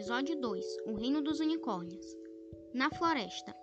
Episódio 0.00 0.34
2 0.40 0.64
O 0.86 0.94
Reino 0.94 1.20
dos 1.20 1.40
Unicórnios 1.40 2.06
Na 2.72 2.88
Floresta 2.88 3.54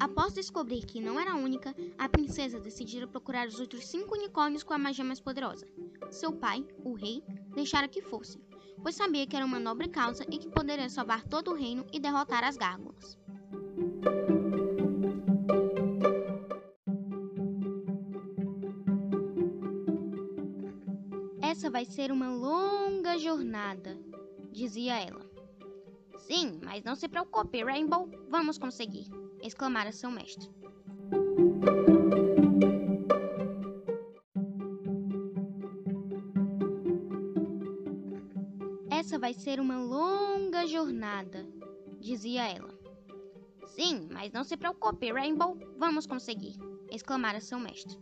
Após 0.00 0.34
descobrir 0.34 0.84
que 0.84 1.00
não 1.00 1.20
era 1.20 1.34
a 1.34 1.36
única, 1.36 1.72
a 1.96 2.08
princesa 2.08 2.58
decidiu 2.58 3.06
procurar 3.06 3.46
os 3.46 3.60
outros 3.60 3.86
cinco 3.86 4.16
unicórnios 4.16 4.64
com 4.64 4.74
a 4.74 4.78
magia 4.78 5.04
mais 5.04 5.20
poderosa. 5.20 5.64
Seu 6.10 6.32
pai, 6.32 6.66
o 6.84 6.94
rei, 6.94 7.22
deixara 7.54 7.86
que 7.86 8.02
fosse, 8.02 8.40
pois 8.82 8.96
sabia 8.96 9.28
que 9.28 9.36
era 9.36 9.46
uma 9.46 9.60
nobre 9.60 9.86
causa 9.86 10.24
e 10.28 10.38
que 10.38 10.50
poderia 10.50 10.90
salvar 10.90 11.22
todo 11.22 11.52
o 11.52 11.54
reino 11.54 11.86
e 11.92 12.00
derrotar 12.00 12.42
as 12.42 12.56
gárgulas. 12.56 13.16
Vai 21.86 21.92
ser 21.92 22.10
uma 22.10 22.28
longa 22.28 23.16
jornada, 23.16 23.96
dizia 24.50 24.98
ela. 24.98 25.24
Sim, 26.18 26.58
mas 26.64 26.82
não 26.82 26.96
se 26.96 27.08
preocupe, 27.08 27.62
Rainbow, 27.62 28.10
vamos 28.28 28.58
conseguir, 28.58 29.08
exclamara 29.40 29.92
seu 29.92 30.10
mestre. 30.10 30.50
Essa 38.90 39.16
vai 39.16 39.32
ser 39.32 39.60
uma 39.60 39.78
longa 39.78 40.66
jornada, 40.66 41.46
dizia 42.00 42.48
ela. 42.48 42.76
Sim, 43.64 44.08
mas 44.12 44.32
não 44.32 44.42
se 44.42 44.56
preocupe, 44.56 45.12
Rainbow, 45.12 45.56
vamos 45.78 46.04
conseguir, 46.04 46.56
exclamara 46.90 47.40
seu 47.40 47.60
mestre. 47.60 47.96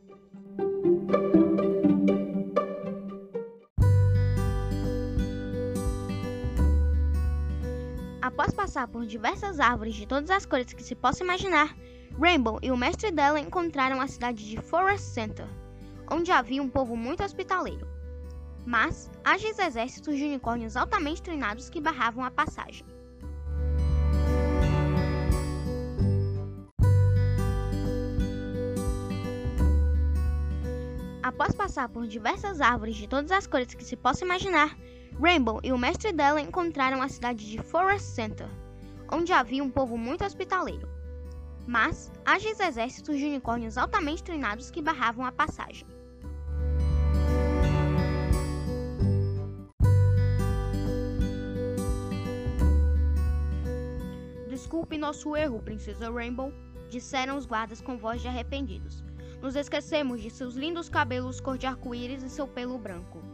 Após 8.44 8.54
passar 8.56 8.88
por 8.88 9.06
diversas 9.06 9.58
árvores 9.58 9.94
de 9.94 10.06
todas 10.06 10.28
as 10.28 10.44
cores 10.44 10.70
que 10.74 10.82
se 10.82 10.94
possa 10.94 11.24
imaginar, 11.24 11.74
Rainbow 12.20 12.58
e 12.62 12.70
o 12.70 12.76
mestre 12.76 13.10
dela 13.10 13.40
encontraram 13.40 14.02
a 14.02 14.06
cidade 14.06 14.46
de 14.46 14.58
Forest 14.58 15.14
Center, 15.14 15.46
onde 16.10 16.30
havia 16.30 16.62
um 16.62 16.68
povo 16.68 16.94
muito 16.94 17.24
hospitaleiro. 17.24 17.88
Mas 18.66 19.10
ágeis 19.24 19.58
exércitos 19.58 20.14
de 20.14 20.24
unicórnios 20.24 20.76
altamente 20.76 21.22
treinados 21.22 21.70
que 21.70 21.80
barravam 21.80 22.22
a 22.22 22.30
passagem. 22.30 22.84
Após 31.22 31.54
passar 31.54 31.88
por 31.88 32.06
diversas 32.06 32.60
árvores 32.60 32.94
de 32.94 33.08
todas 33.08 33.30
as 33.32 33.46
cores 33.46 33.72
que 33.72 33.82
se 33.82 33.96
possa 33.96 34.22
imaginar, 34.22 34.76
Rainbow 35.20 35.60
e 35.62 35.72
o 35.72 35.78
mestre 35.78 36.12
dela 36.12 36.40
encontraram 36.40 37.00
a 37.00 37.08
cidade 37.08 37.48
de 37.48 37.58
Forest 37.58 38.08
Center, 38.08 38.48
onde 39.10 39.32
havia 39.32 39.62
um 39.62 39.70
povo 39.70 39.96
muito 39.96 40.24
hospitaleiro. 40.24 40.88
Mas 41.66 42.10
ágeis 42.24 42.58
exércitos 42.58 43.16
de 43.16 43.24
unicórnios 43.24 43.78
altamente 43.78 44.24
treinados 44.24 44.70
que 44.70 44.82
barravam 44.82 45.24
a 45.24 45.30
passagem. 45.30 45.86
Desculpe 54.48 54.98
nosso 54.98 55.36
erro, 55.36 55.62
Princesa 55.62 56.10
Rainbow, 56.10 56.52
disseram 56.90 57.36
os 57.36 57.46
guardas 57.46 57.80
com 57.80 57.96
voz 57.96 58.20
de 58.20 58.28
arrependidos. 58.28 59.04
Nos 59.40 59.54
esquecemos 59.54 60.20
de 60.20 60.30
seus 60.30 60.54
lindos 60.54 60.88
cabelos 60.88 61.40
cor 61.40 61.56
de 61.56 61.66
arco-íris 61.66 62.22
e 62.22 62.28
seu 62.28 62.48
pelo 62.48 62.78
branco. 62.78 63.33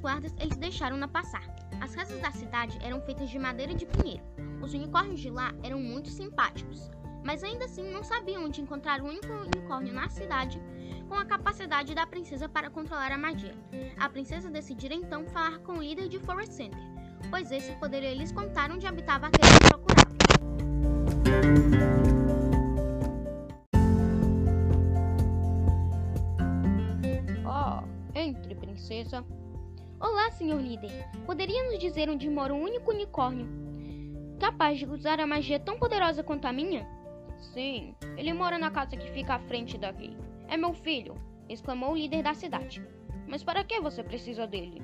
Guardas, 0.00 0.34
eles 0.38 0.56
deixaram-na 0.56 1.06
passar. 1.06 1.42
As 1.80 1.94
casas 1.94 2.20
da 2.20 2.30
cidade 2.32 2.78
eram 2.82 3.00
feitas 3.02 3.30
de 3.30 3.38
madeira 3.38 3.74
de 3.74 3.86
pinheiro. 3.86 4.24
Os 4.60 4.74
unicórnios 4.74 5.20
de 5.20 5.30
lá 5.30 5.54
eram 5.62 5.78
muito 5.78 6.08
simpáticos, 6.08 6.90
mas 7.24 7.44
ainda 7.44 7.66
assim 7.66 7.90
não 7.90 8.02
sabiam 8.02 8.44
onde 8.44 8.60
encontrar 8.60 9.00
o 9.00 9.06
único 9.06 9.32
unicórnio 9.32 9.92
na 9.92 10.08
cidade 10.08 10.60
com 11.08 11.14
a 11.14 11.24
capacidade 11.24 11.94
da 11.94 12.06
princesa 12.06 12.48
para 12.48 12.70
controlar 12.70 13.12
a 13.12 13.18
magia. 13.18 13.54
A 13.98 14.08
princesa 14.08 14.50
decidiu 14.50 14.92
então 14.92 15.26
falar 15.26 15.58
com 15.60 15.72
o 15.74 15.82
líder 15.82 16.08
de 16.08 16.18
Forest 16.20 16.54
Center, 16.54 16.80
pois 17.28 17.50
esse 17.50 17.72
poderia 17.72 18.14
lhes 18.14 18.32
contar 18.32 18.70
onde 18.70 18.86
habitava 18.86 19.26
aquele 19.26 19.52
que 19.52 19.68
procurava. 19.68 20.10
Oh, 27.44 28.18
entre, 28.18 28.54
princesa. 28.54 29.24
Olá, 30.00 30.30
senhor 30.30 30.58
líder. 30.58 30.90
Poderia 31.26 31.62
nos 31.64 31.78
dizer 31.78 32.08
onde 32.08 32.26
mora 32.30 32.54
um 32.54 32.62
único 32.62 32.90
unicórnio 32.90 33.46
capaz 34.40 34.78
de 34.78 34.86
usar 34.86 35.20
a 35.20 35.26
magia 35.26 35.60
tão 35.60 35.78
poderosa 35.78 36.22
quanto 36.22 36.46
a 36.46 36.52
minha? 36.54 36.88
Sim, 37.52 37.94
ele 38.16 38.32
mora 38.32 38.56
na 38.56 38.70
casa 38.70 38.96
que 38.96 39.10
fica 39.10 39.34
à 39.34 39.38
frente 39.40 39.76
daqui. 39.76 40.16
É 40.48 40.56
meu 40.56 40.72
filho, 40.72 41.14
exclamou 41.50 41.92
o 41.92 41.96
líder 41.96 42.22
da 42.22 42.32
cidade. 42.32 42.82
Mas 43.28 43.44
para 43.44 43.62
que 43.62 43.78
você 43.78 44.02
precisa 44.02 44.46
dele? 44.46 44.80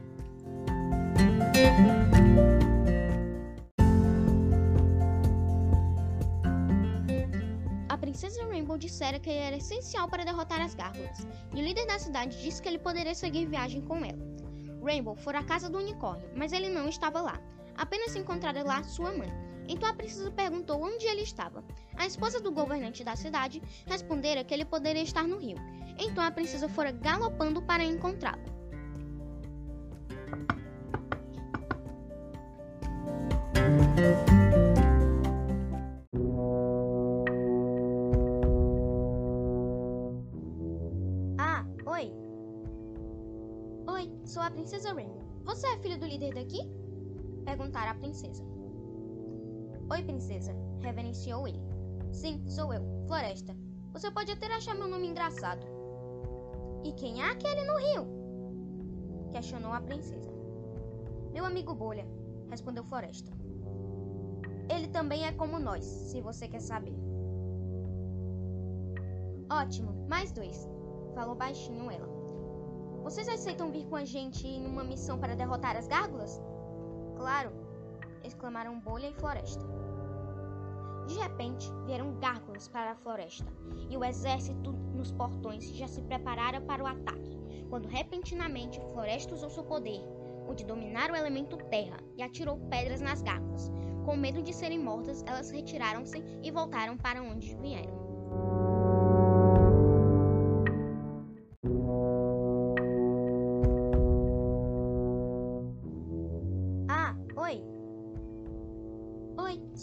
A 7.89 7.97
princesa 7.97 8.47
Rainbow 8.47 8.77
dissera 8.77 9.19
que 9.19 9.31
ele 9.31 9.39
era 9.39 9.57
essencial 9.57 10.07
para 10.11 10.27
derrotar 10.27 10.61
as 10.61 10.75
gárgulas, 10.75 11.27
e 11.55 11.63
o 11.63 11.65
líder 11.65 11.87
da 11.87 11.99
cidade 11.99 12.39
disse 12.43 12.61
que 12.61 12.69
ele 12.69 12.79
poderia 12.79 13.15
seguir 13.15 13.47
viagem 13.47 13.81
com 13.81 14.05
ela. 14.05 14.46
Rainbow 14.87 15.17
fora 15.17 15.41
à 15.41 15.45
casa 15.45 15.69
do 15.69 15.79
unicórnio, 15.79 16.31
mas 16.35 16.53
ele 16.53 16.69
não 16.69 16.89
estava 16.89 17.21
lá. 17.21 17.41
Apenas 17.77 18.13
se 18.13 18.19
encontrara 18.19 18.63
lá 18.63 18.83
sua 18.85 19.13
mãe. 19.13 19.31
Então 19.69 19.89
a 19.89 19.95
princesa 19.95 20.31
perguntou 20.31 20.81
onde 20.81 21.07
ele 21.07 21.23
estava. 21.23 21.65
A 21.97 22.07
esposa 22.07 22.41
do 22.41 22.53
governante 22.53 23.03
da 23.03 23.17
cidade 23.17 23.61
respondera 23.85 24.45
que 24.45 24.55
ele 24.55 24.65
poderia 24.65 25.03
estar 25.03 25.27
no 25.27 25.39
rio. 25.39 25.59
Então 25.99 26.23
a 26.23 26.31
princesa 26.31 26.69
fora 26.69 26.93
galopando 26.93 27.61
para 27.61 27.85
encontrá-lo. 27.85 28.57
Ah, 33.99 34.26
sou 44.37 44.43
a 44.43 44.51
princesa 44.51 44.93
Rainbow. 44.93 45.23
Você 45.45 45.67
é 45.67 45.79
filho 45.79 45.99
do 45.99 46.05
líder 46.05 46.35
daqui? 46.35 46.61
Perguntara 47.47 47.93
a 47.93 47.95
princesa. 47.95 48.45
Oi, 49.91 50.03
princesa, 50.03 50.55
reverenciou 50.83 51.49
ele. 51.49 51.59
Sim, 52.13 52.45
sou 52.47 52.71
eu, 52.75 52.83
Floresta. 53.07 53.57
Você 53.95 54.11
pode 54.11 54.31
até 54.31 54.47
achar 54.49 54.75
meu 54.75 54.89
nome 54.89 55.07
engraçado. 55.07 55.67
E 56.85 56.93
quem 56.93 57.23
é 57.23 57.31
aquele 57.31 57.65
no 57.65 57.79
rio? 57.79 59.31
Questionou 59.33 59.73
a 59.73 59.81
princesa. 59.81 60.31
Meu 61.33 61.47
amigo 61.47 61.75
Bolha, 61.75 62.07
respondeu 62.51 62.85
Floresta. 62.85 63.33
Ele 64.69 64.89
também 64.89 65.25
é 65.25 65.33
como 65.33 65.59
nós, 65.59 65.83
se 65.83 66.21
você 66.21 66.47
quer 66.47 66.61
saber. 66.61 66.93
Ótimo, 69.51 70.07
mais 70.07 70.31
dois, 70.31 70.69
falou 71.15 71.35
baixinho 71.35 71.91
ela. 71.91 72.16
Vocês 73.07 73.29
aceitam 73.29 73.71
vir 73.71 73.87
com 73.87 73.95
a 73.95 74.05
gente 74.05 74.49
em 74.49 74.67
uma 74.67 74.83
missão 74.83 75.17
para 75.17 75.37
derrotar 75.37 75.77
as 75.77 75.87
gárgulas? 75.87 76.43
Claro, 77.17 77.53
exclamaram 78.25 78.81
Bolha 78.81 79.07
e 79.07 79.13
Floresta. 79.13 79.65
De 81.07 81.15
repente, 81.15 81.71
vieram 81.85 82.19
gárgulas 82.19 82.67
para 82.67 82.91
a 82.91 82.97
floresta, 82.97 83.47
e 83.89 83.97
o 83.97 84.05
exército 84.05 84.73
nos 84.73 85.13
portões 85.13 85.71
já 85.71 85.87
se 85.87 86.03
preparara 86.03 86.61
para 86.61 86.83
o 86.83 86.87
ataque, 86.89 87.39
quando 87.71 87.87
repentinamente 87.87 88.81
Floresta 88.93 89.35
usou 89.35 89.51
seu 89.51 89.63
poder, 89.63 90.03
o 90.49 90.53
de 90.53 90.65
dominar 90.65 91.09
o 91.13 91.15
elemento 91.15 91.57
terra, 91.71 91.99
e 92.17 92.25
atirou 92.25 92.59
pedras 92.69 93.01
nas 93.01 93.23
gárgulas. 93.23 93.71
Com 94.05 94.17
medo 94.17 94.43
de 94.43 94.53
serem 94.53 94.81
mortas, 94.81 95.23
elas 95.29 95.53
retiraram-se 95.53 96.21
e 96.43 96.51
voltaram 96.51 96.97
para 96.97 97.23
onde 97.23 97.55
vieram. 97.55 98.06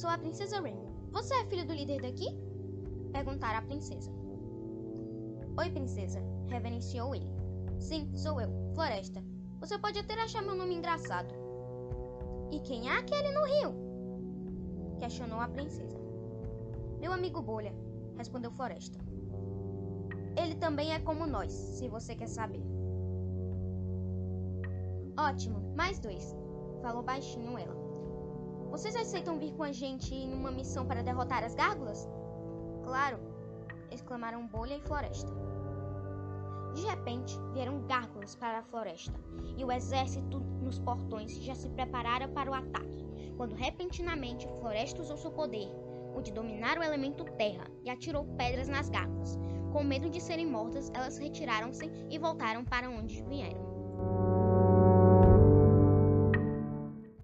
Sou 0.03 0.09
a 0.09 0.17
princesa 0.17 0.59
Rainbow. 0.59 0.91
Você 1.13 1.33
é 1.33 1.45
filho 1.45 1.65
do 1.65 1.73
líder 1.73 2.01
daqui? 2.01 2.27
Perguntara 3.13 3.59
a 3.59 3.61
princesa. 3.61 4.11
Oi, 5.57 5.71
princesa, 5.71 6.21
reverenciou 6.49 7.15
ele. 7.15 7.31
Sim, 7.79 8.11
sou 8.13 8.41
eu, 8.41 8.49
Floresta. 8.73 9.23
Você 9.61 9.79
pode 9.79 9.97
até 9.97 10.15
achar 10.15 10.41
meu 10.41 10.55
nome 10.55 10.75
engraçado. 10.75 11.33
E 12.51 12.59
quem 12.59 12.89
é 12.89 12.97
aquele 12.97 13.31
no 13.31 13.45
rio? 13.45 14.97
Questionou 14.99 15.39
a 15.39 15.47
princesa. 15.47 15.97
Meu 16.99 17.13
amigo 17.13 17.41
Bolha, 17.41 17.73
respondeu 18.17 18.51
Floresta. 18.51 18.99
Ele 20.35 20.55
também 20.55 20.93
é 20.93 20.99
como 20.99 21.25
nós, 21.25 21.53
se 21.53 21.87
você 21.87 22.13
quer 22.13 22.27
saber. 22.27 22.61
Ótimo, 25.17 25.73
mais 25.77 25.97
dois, 25.97 26.35
falou 26.81 27.03
baixinho 27.03 27.57
ela. 27.57 27.82
Vocês 28.73 28.95
aceitam 28.95 29.37
vir 29.37 29.53
com 29.53 29.61
a 29.61 29.71
gente 29.71 30.15
em 30.15 30.33
uma 30.33 30.49
missão 30.49 30.83
para 30.83 31.03
derrotar 31.03 31.43
as 31.43 31.53
gárgulas? 31.53 32.09
Claro, 32.83 33.19
exclamaram 33.91 34.47
Bolha 34.47 34.77
e 34.77 34.79
Floresta. 34.79 35.31
De 36.73 36.81
repente, 36.81 37.39
vieram 37.53 37.85
gárgulas 37.85 38.35
para 38.35 38.57
a 38.57 38.63
floresta, 38.63 39.13
e 39.55 39.63
o 39.63 39.71
exército 39.71 40.39
nos 40.39 40.79
portões 40.79 41.37
já 41.37 41.53
se 41.53 41.69
preparara 41.69 42.27
para 42.27 42.49
o 42.49 42.53
ataque, 42.55 43.05
quando 43.37 43.53
repentinamente 43.53 44.47
Floresta 44.59 45.03
usou 45.03 45.17
seu 45.17 45.29
poder, 45.29 45.69
o 46.15 46.21
de 46.23 46.31
dominar 46.31 46.79
o 46.79 46.83
elemento 46.83 47.23
terra, 47.37 47.67
e 47.83 47.91
atirou 47.91 48.25
pedras 48.37 48.67
nas 48.67 48.89
gárgulas. 48.89 49.37
Com 49.71 49.83
medo 49.83 50.09
de 50.09 50.19
serem 50.19 50.47
mortas, 50.47 50.89
elas 50.95 51.19
retiraram-se 51.19 51.91
e 52.09 52.17
voltaram 52.17 52.65
para 52.65 52.89
onde 52.89 53.21
vieram. 53.21 54.32